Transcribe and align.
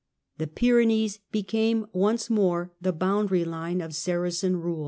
The 0.39 0.47
Pyrenees 0.47 1.19
became 1.31 1.85
once 1.93 2.27
more 2.27 2.71
the 2.81 2.91
boundary 2.91 3.45
line 3.45 3.81
of 3.81 3.93
Saracen 3.93 4.57
rule. 4.59 4.79